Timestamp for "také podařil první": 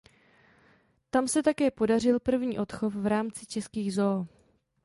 1.43-2.59